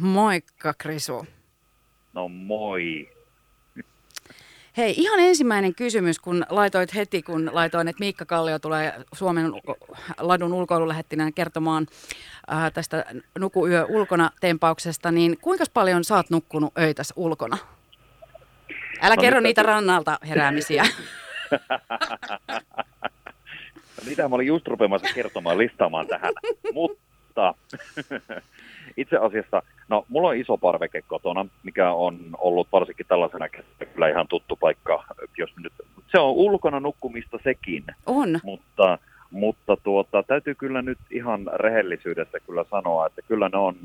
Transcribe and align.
Moikka 0.00 0.74
Krisu. 0.78 1.26
No 2.12 2.28
moi. 2.28 3.10
Hei, 4.76 4.94
ihan 4.96 5.20
ensimmäinen 5.20 5.74
kysymys, 5.74 6.18
kun 6.18 6.46
laitoit 6.48 6.94
heti, 6.94 7.22
kun 7.22 7.50
laitoin, 7.52 7.88
että 7.88 8.00
Miikka 8.00 8.24
Kallio 8.24 8.58
tulee 8.58 8.92
Suomen 9.12 9.52
ladun 10.18 10.52
ulkoilulähettinään 10.52 11.32
kertomaan 11.32 11.86
ää, 12.46 12.70
tästä 12.70 13.04
Nukuyö 13.38 13.86
ulkona 13.88 14.30
tempauksesta, 14.40 15.10
niin 15.10 15.38
kuinka 15.40 15.64
paljon 15.74 16.02
oot 16.16 16.30
nukkunut 16.30 16.78
öitäs 16.78 17.12
ulkona? 17.16 17.58
Älä 19.00 19.16
no, 19.16 19.20
kerro 19.20 19.40
niitä 19.40 19.62
rannalta 19.62 20.18
heräämisiä. 20.28 20.84
Niitä 24.06 24.28
mä 24.28 24.34
olin 24.34 24.46
just 24.46 24.66
rupemassa 24.68 25.14
kertomaan, 25.14 25.58
listaamaan 25.58 26.06
tähän, 26.06 26.32
mutta 26.72 27.54
itse 28.96 29.16
asiassa, 29.16 29.62
no 29.88 30.04
mulla 30.08 30.28
on 30.28 30.36
iso 30.36 30.58
parveke 30.58 31.02
kotona, 31.02 31.46
mikä 31.62 31.92
on 31.92 32.18
ollut 32.38 32.68
varsinkin 32.72 33.06
tällaisena 33.06 33.48
kyllä 33.94 34.08
ihan 34.08 34.28
tuttu 34.28 34.56
paikka, 34.56 35.04
jos 35.38 35.50
nyt, 35.62 35.72
se 36.12 36.18
on 36.18 36.30
ulkona 36.30 36.80
nukkumista 36.80 37.38
sekin. 37.44 37.84
On. 38.06 38.40
Mutta, 38.42 38.98
mutta 39.30 39.76
tuota, 39.76 40.22
täytyy 40.22 40.54
kyllä 40.54 40.82
nyt 40.82 40.98
ihan 41.10 41.40
rehellisyydessä 41.54 42.38
kyllä 42.46 42.64
sanoa, 42.70 43.06
että 43.06 43.22
kyllä 43.22 43.48
ne 43.48 43.58
on 43.58 43.76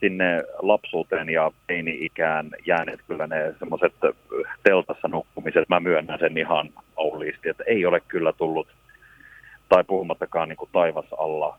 sinne 0.00 0.44
lapsuuteen 0.58 1.28
ja 1.28 1.52
teini-ikään 1.66 2.50
jääneet 2.66 3.00
kyllä 3.08 3.26
ne 3.26 3.54
semmoiset 3.58 3.92
teltassa 4.62 5.08
nukkumiset. 5.08 5.68
Mä 5.68 5.80
myönnän 5.80 6.18
sen 6.18 6.38
ihan 6.38 6.68
auliisti, 6.96 7.48
että 7.48 7.64
ei 7.66 7.86
ole 7.86 8.00
kyllä 8.00 8.32
tullut, 8.32 8.68
tai 9.68 9.84
puhumattakaan 9.84 10.48
niin 10.48 10.56
kuin 10.56 10.70
taivas 10.72 11.06
alla 11.18 11.58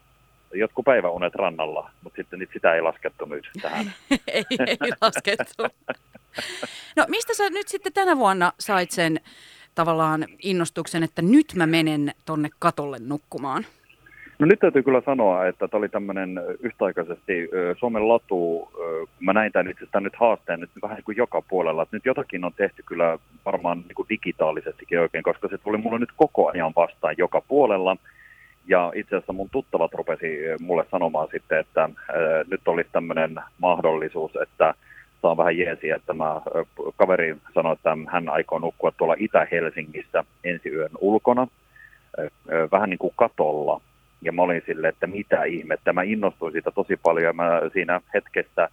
jotkut 0.54 0.86
päiväunet 0.86 1.36
rannalla, 1.36 1.90
mutta 2.04 2.18
sitten 2.18 2.40
nyt 2.40 2.50
sitä 2.54 2.76
ei 2.76 2.82
laskettu 2.82 3.26
nyt 3.26 3.50
tähän. 3.62 3.86
ei, 4.28 4.46
ei 4.50 4.78
laskettu. 5.02 5.64
No 6.96 7.06
mistä 7.08 7.34
sä 7.34 7.50
nyt 7.50 7.68
sitten 7.68 7.94
tänä 7.94 8.18
vuonna 8.18 8.52
sait 8.60 8.92
sen 8.92 9.20
tavallaan 9.76 10.26
innostuksen, 10.44 11.04
että 11.04 11.22
nyt 11.22 11.54
mä 11.56 11.68
menen 11.68 12.12
tonne 12.26 12.50
katolle 12.60 12.98
nukkumaan? 13.00 13.66
No 14.40 14.46
nyt 14.46 14.60
täytyy 14.60 14.84
kyllä 14.84 15.02
sanoa, 15.06 15.48
että 15.48 15.68
tämä 15.68 15.80
oli 15.80 15.90
tämmöinen 15.90 16.42
yhtäaikaisesti 16.60 17.50
Suomen 17.80 18.08
latu, 18.08 18.72
mä 19.20 19.34
näin 19.34 19.52
tämän 19.52 19.72
itse 19.72 19.84
asiassa 19.84 20.00
nyt 20.00 20.16
haasteen 20.16 20.60
nyt 20.60 20.70
vähän 20.82 20.96
niin 20.96 21.04
kuin 21.04 21.18
joka 21.18 21.42
puolella, 21.42 21.84
että 21.84 21.96
nyt 21.96 22.06
jotakin 22.06 22.46
on 22.46 22.54
tehty 22.54 22.84
kyllä 22.86 23.20
varmaan 23.46 23.80
niin 23.80 23.96
kuin 23.96 24.10
digitaalisestikin 24.10 25.00
oikein, 25.00 25.24
koska 25.24 25.48
se 25.48 25.58
tuli 25.58 25.78
mulle 25.78 26.00
nyt 26.00 26.12
koko 26.16 26.52
ajan 26.52 26.74
vastaan 26.76 27.16
joka 27.18 27.42
puolella. 27.42 27.98
Ja 28.68 28.92
itse 28.96 29.16
asiassa 29.16 29.34
mun 29.34 29.50
tuttavat 29.50 29.94
rupesi 29.94 30.38
mulle 30.60 30.86
sanomaan 30.92 31.28
sitten, 31.32 31.60
että 31.60 31.84
äh, 31.84 31.92
nyt 32.48 32.68
olisi 32.68 32.90
tämmöinen 32.92 33.36
mahdollisuus, 33.58 34.32
että 34.42 34.74
saa 35.22 35.38
vähän 35.38 35.58
jeesiä, 35.58 35.96
että 35.96 36.14
mä, 36.14 36.32
äh, 36.32 36.42
kaveri 36.96 37.38
sanoi, 37.54 37.74
että 37.74 37.98
hän 38.08 38.30
aikoo 38.30 38.60
nukkua 38.60 38.92
tuolla 38.92 39.16
Itä-Helsingissä 39.18 40.24
ensi 40.44 40.70
yön 40.70 40.90
ulkona, 41.00 41.48
äh, 42.20 42.26
äh, 42.26 42.72
vähän 42.72 42.90
niin 42.90 42.98
kuin 42.98 43.14
katolla. 43.16 43.82
Ja 44.22 44.32
mä 44.32 44.42
olin 44.42 44.64
silleen, 44.66 44.94
että 44.94 45.08
mitä 45.08 45.44
ihmettä. 45.44 45.94
Mä 45.94 46.04
innostuin 46.04 46.52
siitä 46.52 46.72
tosi 46.72 46.98
paljon 47.04 47.26
ja 47.26 47.34
mä 47.34 47.62
siinä 47.74 48.02
hetkessä 48.14 48.70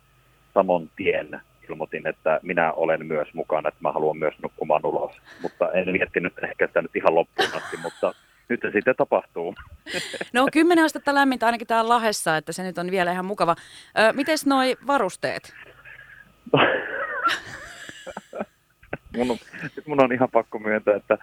samon 0.54 0.90
tien 0.96 1.40
ilmoitin, 1.68 2.06
että 2.06 2.40
minä 2.42 2.72
olen 2.72 3.06
myös 3.06 3.34
mukana, 3.34 3.68
että 3.68 3.80
mä 3.82 3.92
haluan 3.92 4.18
myös 4.18 4.34
nukkumaan 4.42 4.86
ulos. 4.86 5.12
Mutta 5.42 5.72
en 5.72 5.92
miettinyt 5.92 6.32
ehkä 6.44 6.66
sitä 6.66 6.82
nyt 6.82 6.96
ihan 6.96 7.14
loppuun 7.14 7.48
asti, 7.54 7.76
mutta 7.82 8.14
nyt 8.48 8.60
se 8.62 8.70
sitten 8.70 8.96
tapahtuu. 8.96 9.54
No 10.32 10.46
kymmenen 10.52 10.84
astetta 10.84 11.14
lämmintä 11.14 11.46
ainakin 11.46 11.66
täällä 11.66 11.88
Lahessa, 11.88 12.36
että 12.36 12.52
se 12.52 12.62
nyt 12.62 12.78
on 12.78 12.90
vielä 12.90 13.12
ihan 13.12 13.24
mukava. 13.24 13.56
Ö, 13.98 14.12
mites 14.12 14.46
noi 14.46 14.76
varusteet? 14.86 15.54
mun, 19.16 19.30
on, 19.30 19.36
nyt 19.62 19.86
mun 19.86 20.02
on 20.02 20.12
ihan 20.12 20.28
pakko 20.32 20.58
myöntää, 20.58 20.96
että 20.96 21.18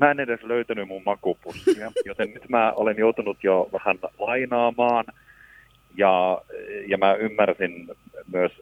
mä 0.00 0.10
en 0.10 0.20
edes 0.20 0.42
löytänyt 0.42 0.88
mun 0.88 1.02
makupussia, 1.06 1.92
joten 2.04 2.34
nyt 2.34 2.48
mä 2.48 2.72
olen 2.76 2.96
joutunut 2.98 3.44
jo 3.44 3.68
vähän 3.72 3.98
lainaamaan. 4.18 5.04
Ja, 5.96 6.42
ja 6.86 6.98
mä 6.98 7.14
ymmärsin 7.14 7.90
myös 8.32 8.52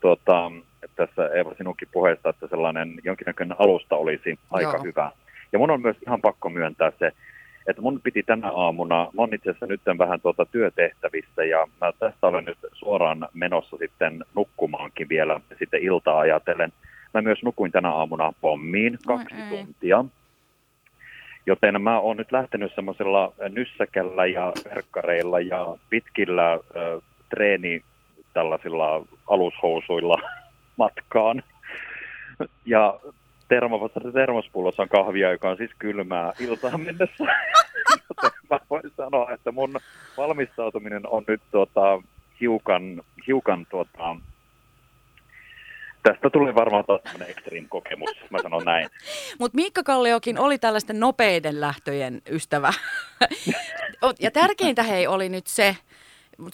tuota, 0.00 0.52
tässä 0.96 1.28
Eeva 1.34 1.54
sinunkin 1.54 1.88
puheesta, 1.92 2.28
että 2.28 2.46
sellainen 2.46 2.94
jonkinnäköinen 3.04 3.56
alusta 3.60 3.96
olisi 3.96 4.38
aika 4.50 4.72
Joo. 4.72 4.82
hyvä. 4.82 5.10
Ja 5.52 5.58
mun 5.58 5.70
on 5.70 5.82
myös 5.82 5.96
ihan 6.06 6.20
pakko 6.20 6.48
myöntää 6.50 6.92
se, 6.98 7.12
että 7.70 7.82
mun 7.82 8.00
piti 8.02 8.22
tänä 8.22 8.50
aamuna, 8.50 8.96
mä 8.96 9.22
oon 9.22 9.34
itse 9.34 9.50
asiassa 9.50 9.66
nyt 9.66 9.80
vähän 9.98 10.20
tuota 10.20 10.46
työtehtävissä 10.46 11.44
ja 11.44 11.66
mä 11.80 11.92
tästä 11.98 12.26
olen 12.26 12.44
nyt 12.44 12.58
suoraan 12.72 13.28
menossa 13.34 13.76
sitten 13.76 14.24
nukkumaankin 14.34 15.08
vielä 15.08 15.40
sitten 15.58 15.82
iltaa 15.82 16.18
ajatellen. 16.18 16.72
Mä 17.14 17.22
myös 17.22 17.42
nukuin 17.42 17.72
tänä 17.72 17.90
aamuna 17.90 18.32
pommiin 18.40 18.98
kaksi 19.06 19.34
Oi, 19.34 19.48
tuntia. 19.58 20.04
Joten 21.46 21.82
mä 21.82 22.00
oon 22.00 22.16
nyt 22.16 22.32
lähtenyt 22.32 22.72
semmoisella 22.74 23.32
nyssäkällä 23.48 24.26
ja 24.26 24.52
verkkareilla 24.64 25.40
ja 25.40 25.76
pitkillä 25.90 26.52
äh, 26.52 26.60
treeni 27.28 27.82
tällaisilla 28.34 29.06
alushousuilla 29.26 30.16
matkaan. 30.76 31.42
Ja 32.66 33.00
termopassa 33.48 34.00
termospullossa 34.12 34.82
on 34.82 34.88
kahvia, 34.88 35.32
joka 35.32 35.50
on 35.50 35.56
siis 35.56 35.70
kylmää 35.78 36.32
iltaan 36.40 36.80
mennessä. 36.80 37.24
mä 38.50 38.60
voin 38.70 38.82
sanoa, 38.96 39.32
että 39.32 39.52
mun 39.52 39.80
valmistautuminen 40.16 41.06
on 41.06 41.24
nyt 41.28 41.42
tuota, 41.50 42.02
hiukan, 42.40 43.02
hiukan 43.26 43.66
tuota, 43.70 44.16
Tästä 46.02 46.30
tuli 46.30 46.54
varmaan 46.54 46.84
taas 46.84 47.00
tämmöinen 47.02 47.30
extreme 47.30 47.68
kokemus, 47.68 48.10
mä 48.30 48.42
sanon 48.42 48.64
näin. 48.64 48.88
Mutta 49.38 49.56
Miikka 49.56 49.82
Kalliokin 49.82 50.38
oli 50.38 50.58
tällaisten 50.58 51.00
nopeiden 51.00 51.60
lähtöjen 51.60 52.22
ystävä. 52.30 52.72
ja 54.20 54.30
tärkeintä 54.30 54.82
hei 54.82 55.06
oli 55.06 55.28
nyt 55.28 55.46
se, 55.46 55.76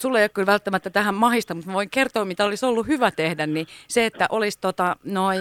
sulla 0.01 0.19
ei 0.19 0.23
ole 0.23 0.29
kyllä 0.29 0.45
välttämättä 0.45 0.89
tähän 0.89 1.15
mahista, 1.15 1.53
mutta 1.53 1.73
voin 1.73 1.89
kertoa, 1.89 2.25
mitä 2.25 2.45
olisi 2.45 2.65
ollut 2.65 2.87
hyvä 2.87 3.11
tehdä, 3.11 3.47
niin 3.47 3.67
se, 3.87 4.05
että 4.05 4.25
olisi 4.29 4.59
tota, 4.59 4.95
noi, 5.03 5.37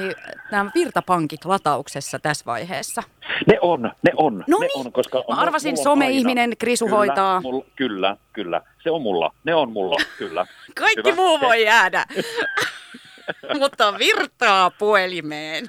nämä 0.50 0.70
virtapankit 0.74 1.44
latauksessa 1.44 2.18
tässä 2.18 2.44
vaiheessa. 2.46 3.02
Ne 3.46 3.58
on, 3.60 3.82
ne 3.82 4.12
on. 4.16 4.44
No 4.48 4.58
ne 4.58 4.66
niin, 4.66 4.86
on, 4.86 4.92
koska 4.92 5.24
mä 5.30 5.40
arvasin 5.40 5.76
some-ihminen, 5.76 6.56
Krisu 6.58 6.84
kyllä, 6.84 6.96
hoitaa. 6.96 7.40
Mulla, 7.40 7.64
kyllä, 7.76 8.16
kyllä. 8.32 8.62
Se 8.82 8.90
on 8.90 9.02
mulla, 9.02 9.32
ne 9.44 9.54
on 9.54 9.72
mulla, 9.72 9.96
kyllä. 10.18 10.46
Kaikki 10.80 11.10
Hyvä. 11.10 11.16
muu 11.22 11.40
voi 11.40 11.64
jäädä, 11.64 12.04
mutta 13.60 13.98
virtaa 13.98 14.70
puhelimeen. 14.70 15.66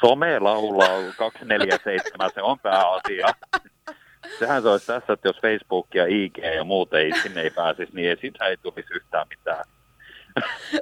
Some 0.00 0.38
laulaa 0.38 1.12
247, 1.18 2.30
se 2.34 2.42
on 2.42 2.58
pääasia. 2.58 3.26
Sehän 4.42 4.62
se 4.62 4.68
olisi 4.68 4.86
tässä, 4.86 5.12
että 5.12 5.28
jos 5.28 5.40
Facebook 5.40 5.94
ja 5.94 6.06
IG 6.06 6.38
ja 6.38 6.64
muut 6.64 6.94
ei, 6.94 7.12
sinne 7.22 7.40
ei 7.40 7.50
pääsisi, 7.50 7.92
niin 7.94 8.18
sitä 8.20 8.46
ei 8.46 8.56
tulisi 8.56 8.94
yhtään 8.94 9.26
mitään. 9.30 9.64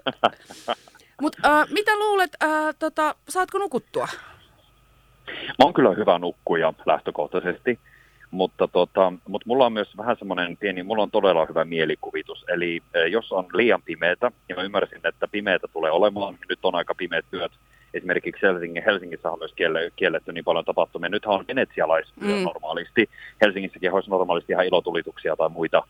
Mutta 1.22 1.60
äh, 1.60 1.69
mitä 1.71 1.98
luulet, 1.98 2.31
äh, 2.43 2.75
tota, 2.78 3.15
saatko 3.28 3.59
nukuttua? 3.59 4.09
Mä 5.28 5.65
oon 5.65 5.75
kyllä 5.75 5.94
hyvä 5.94 6.19
nukkuja 6.19 6.72
lähtökohtaisesti, 6.87 7.78
mutta, 8.31 8.69
tota, 8.69 9.12
mutta 9.28 9.48
mulla 9.48 9.66
on 9.66 9.72
myös 9.72 9.97
vähän 9.97 10.16
semmoinen 10.19 10.56
pieni, 10.56 10.82
mulla 10.82 11.03
on 11.03 11.10
todella 11.10 11.47
hyvä 11.47 11.65
mielikuvitus. 11.65 12.44
Eli 12.48 12.82
jos 13.10 13.32
on 13.32 13.47
liian 13.53 13.82
pimeätä, 13.82 14.32
ja 14.48 14.56
mä 14.56 14.62
ymmärsin, 14.62 15.00
että 15.04 15.28
pimeätä 15.28 15.69
tulee 15.72 15.91
olemaan, 15.91 16.38
nyt 16.48 16.59
on 16.62 16.75
aika 16.75 16.94
pimeät 16.94 17.25
työt, 17.31 17.53
esimerkiksi 17.95 18.43
Helsingin, 18.43 18.83
Helsingissä 18.87 19.31
on 19.31 19.39
myös 19.39 19.55
kielletty 19.97 20.33
niin 20.33 20.45
paljon 20.45 20.65
tapahtumia. 20.65 21.09
Nythän 21.09 21.34
on 21.34 21.45
venetsialaisyö 21.49 22.37
mm. 22.37 22.43
normaalisti. 22.45 23.09
Helsingissäkin 23.41 23.93
olisi 23.93 24.11
normaalisti 24.11 24.53
ihan 24.53 24.67
ilotulituksia 24.67 25.37
tai 25.37 25.49
muita 25.49 25.83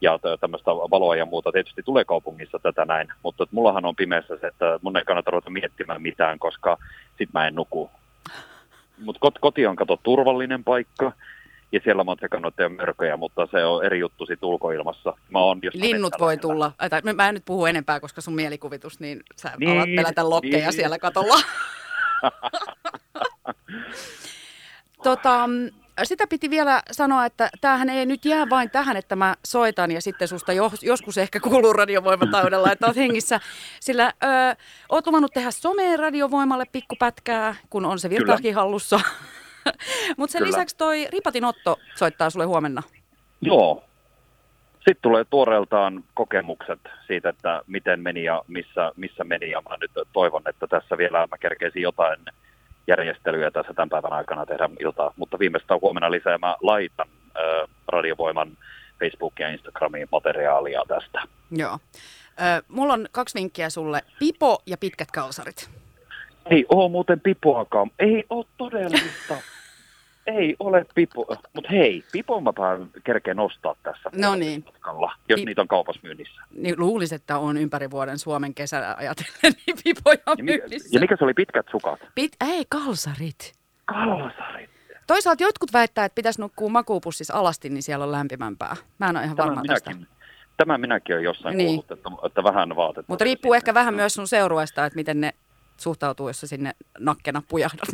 ja 0.00 0.18
tämmöistä 0.40 0.70
valoa 0.70 1.16
ja 1.16 1.26
muuta. 1.26 1.52
Tietysti 1.52 1.82
tulee 1.82 2.04
kaupungissa 2.04 2.58
tätä 2.58 2.84
näin, 2.84 3.08
mutta 3.22 3.46
mullahan 3.50 3.84
on 3.84 3.96
pimeässä 3.96 4.36
se, 4.40 4.46
että 4.46 4.78
mun 4.82 4.96
ei 4.96 5.04
kannata 5.04 5.30
ruveta 5.30 5.50
miettimään 5.50 6.02
mitään, 6.02 6.38
koska 6.38 6.78
sit 7.18 7.28
mä 7.32 7.46
en 7.46 7.54
nuku. 7.54 7.90
Mutta 8.98 9.40
koti 9.40 9.66
on 9.66 9.76
kato 9.76 10.00
turvallinen 10.02 10.64
paikka 10.64 11.12
ja 11.72 11.80
siellä 11.84 12.04
mä 12.04 12.10
oon 12.10 12.18
tsekannut 12.18 12.54
mörköjä, 12.76 13.16
mutta 13.16 13.48
se 13.50 13.64
on 13.64 13.84
eri 13.84 13.98
juttu 13.98 14.26
sit 14.26 14.42
ulkoilmassa. 14.42 15.14
Mä 15.30 15.38
oon 15.38 15.60
Linnut 15.72 16.14
voi 16.18 16.36
tulla. 16.36 16.72
Tai, 16.90 17.00
mä 17.14 17.28
en 17.28 17.34
nyt 17.34 17.44
puhu 17.44 17.66
enempää, 17.66 18.00
koska 18.00 18.20
sun 18.20 18.34
mielikuvitus, 18.34 19.00
niin 19.00 19.20
sä 19.36 19.52
niin, 19.56 19.70
alat 19.70 19.88
pelätä 19.96 20.30
lokkeja 20.30 20.68
niin. 20.68 20.72
siellä 20.72 20.98
katolla. 20.98 21.34
tota, 25.04 25.48
sitä 26.04 26.26
piti 26.26 26.50
vielä 26.50 26.82
sanoa, 26.90 27.26
että 27.26 27.50
tämähän 27.60 27.90
ei 27.90 28.06
nyt 28.06 28.24
jää 28.24 28.50
vain 28.50 28.70
tähän, 28.70 28.96
että 28.96 29.16
mä 29.16 29.34
soitan 29.46 29.90
ja 29.90 30.00
sitten 30.00 30.28
susta 30.28 30.52
joskus 30.82 31.18
ehkä 31.18 31.40
kuuluu 31.40 31.72
radiovoimataudella, 31.72 32.72
että 32.72 32.86
oot 32.86 32.96
hengissä. 32.96 33.40
Sillä 33.80 34.12
ö, 34.22 34.56
oot 34.88 35.06
luvannut 35.06 35.32
tehdä 35.32 35.50
someen 35.50 35.98
radiovoimalle 35.98 36.64
pikkupätkää, 36.72 37.54
kun 37.70 37.84
on 37.84 37.98
se 37.98 38.10
virtaakin 38.10 38.54
hallussa. 38.54 39.00
Mutta 40.16 40.32
sen 40.32 40.38
Kyllä. 40.38 40.50
lisäksi 40.50 40.76
toi 40.76 41.08
Ripatin 41.12 41.44
Otto 41.44 41.78
soittaa 41.94 42.30
sulle 42.30 42.44
huomenna. 42.44 42.82
Joo. 43.40 43.84
Sitten 44.74 45.02
tulee 45.02 45.24
tuoreeltaan 45.24 46.04
kokemukset 46.14 46.80
siitä, 47.06 47.28
että 47.28 47.62
miten 47.66 48.00
meni 48.00 48.24
ja 48.24 48.42
missä, 48.48 48.92
missä 48.96 49.24
meni. 49.24 49.50
Ja 49.50 49.62
mä 49.68 49.76
nyt 49.80 49.90
toivon, 50.12 50.42
että 50.48 50.66
tässä 50.66 50.98
vielä 50.98 51.26
mä 51.30 51.38
kerkeisin 51.38 51.82
jotain 51.82 52.18
järjestelyjä 52.86 53.50
tässä 53.50 53.74
tämän 53.74 53.88
päivän 53.88 54.12
aikana 54.12 54.46
tehdä 54.46 54.68
iltaa. 54.80 55.12
Mutta 55.16 55.38
viimeistään 55.38 55.80
huomenna 55.80 56.10
lisää 56.10 56.38
mä 56.38 56.56
laitan 56.62 57.08
äh, 57.08 57.68
radiovoiman 57.88 58.56
Facebook- 59.04 59.40
ja 59.40 59.48
Instagramiin 59.48 60.08
materiaalia 60.12 60.82
tästä. 60.88 61.22
Joo. 61.50 61.78
Mulla 62.68 62.92
on 62.92 63.06
kaksi 63.12 63.38
vinkkiä 63.38 63.70
sulle. 63.70 64.02
Pipo 64.18 64.62
ja 64.66 64.76
pitkät 64.76 65.10
kalsarit. 65.10 65.70
Ei 66.50 66.66
oo 66.68 66.88
muuten 66.88 67.20
pipoakaan. 67.20 67.90
Ei 67.98 68.24
oo 68.30 68.44
todellista. 68.56 69.34
Ei 70.38 70.56
ole 70.58 70.86
pipo. 70.94 71.26
Mutta 71.54 71.70
hei, 71.70 72.04
pipon 72.12 72.42
mä 72.44 72.52
kerkeen 73.04 73.36
nostaa 73.36 73.74
tässä. 73.82 74.10
No 74.16 74.34
niin. 74.34 74.64
Matkalla, 74.66 75.12
jos 75.28 75.40
Pi- 75.40 75.44
niitä 75.44 75.60
on 75.60 75.68
kaupassa 75.68 76.00
myynnissä. 76.02 76.42
Niin 76.50 76.74
luulisin, 76.78 77.16
että 77.16 77.38
on 77.38 77.56
ympäri 77.56 77.90
vuoden 77.90 78.18
Suomen 78.18 78.54
kesällä 78.54 78.94
ajatellen, 78.98 79.52
niin 79.66 79.76
pipoja 79.84 80.18
on 80.26 80.38
Ja, 80.38 80.44
mikä, 80.44 80.58
myynnissä. 80.58 80.88
ja 80.96 81.00
mikä 81.00 81.16
se 81.16 81.24
oli 81.24 81.34
pitkät 81.34 81.66
sukat? 81.70 82.00
Pit- 82.00 82.36
ei, 82.48 82.64
kalsarit. 82.68 83.52
Kalsarit. 83.84 84.70
Toisaalta 85.06 85.42
jotkut 85.42 85.72
väittää, 85.72 86.04
että 86.04 86.14
pitäisi 86.14 86.40
nukkua 86.40 86.68
makuupussissa 86.68 87.34
alasti, 87.34 87.68
niin 87.70 87.82
siellä 87.82 88.04
on 88.04 88.12
lämpimämpää. 88.12 88.76
Mä 88.98 89.06
en 89.08 89.16
ole 89.16 89.24
ihan 89.24 89.36
varma 89.36 89.62
tästä. 89.66 89.90
minäkin, 89.90 90.08
tämän 90.56 90.80
minäkin 90.80 91.14
olen 91.14 91.24
jossain 91.24 91.56
Niin. 91.56 91.66
kuullut, 91.66 91.90
että, 91.90 92.10
että 92.26 92.44
vähän 92.44 92.76
vaatetta. 92.76 93.12
Mutta 93.12 93.24
riippuu 93.24 93.54
ehkä 93.54 93.74
vähän 93.74 93.94
myös 93.94 94.14
sun 94.14 94.28
seurueesta, 94.28 94.86
että 94.86 94.96
miten 94.96 95.20
ne 95.20 95.32
suhtautuu, 95.76 96.28
jos 96.28 96.40
sä 96.40 96.46
sinne 96.46 96.72
nakkena 96.98 97.42
pujahdat. 97.48 97.88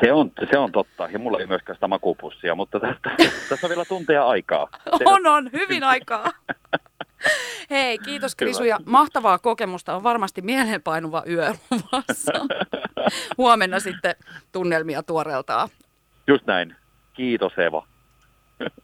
Se 0.00 0.12
on, 0.12 0.30
se 0.50 0.58
on 0.58 0.72
totta, 0.72 1.08
ja 1.12 1.18
mulla 1.18 1.38
ei 1.38 1.46
myöskään 1.46 1.76
sitä 1.76 1.88
makuupussia, 1.88 2.54
mutta 2.54 2.80
tästä, 2.80 3.10
tässä 3.48 3.66
on 3.66 3.68
vielä 3.68 3.84
tunteja 3.84 4.28
aikaa. 4.28 4.68
On, 5.04 5.26
on, 5.26 5.50
hyvin 5.52 5.84
aikaa. 5.84 6.32
Hei, 7.70 7.98
kiitos 7.98 8.34
Krisu 8.34 8.64
ja 8.64 8.78
mahtavaa 8.86 9.38
kokemusta. 9.38 9.96
On 9.96 10.02
varmasti 10.02 10.42
mieleenpainuva 10.42 11.22
yö 11.28 11.54
luvassa. 11.70 12.32
Huomenna 13.38 13.80
sitten 13.80 14.14
tunnelmia 14.52 15.02
tuoreeltaan. 15.02 15.68
Just 16.26 16.46
näin. 16.46 16.76
Kiitos 17.14 17.52
Eva. 17.58 17.86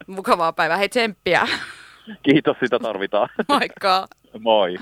Mukavaa 0.07 0.53
päivää. 0.53 0.77
Hei, 0.77 0.89
tsemppiä. 0.89 1.49
Kiitos, 2.23 2.57
sitä 2.61 2.79
tarvitaan. 2.79 3.29
Moikka. 3.49 4.07
Moi. 4.41 4.77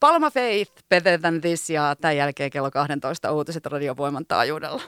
Palma 0.00 0.30
Faith, 0.30 0.72
Better 0.88 1.20
Than 1.20 1.40
This 1.40 1.70
ja 1.70 1.96
tämän 2.00 2.16
jälkeen 2.16 2.50
kello 2.50 2.70
12 2.70 3.32
uutiset 3.32 3.66
radiovoiman 3.66 4.26
taajuudella. 4.26 4.82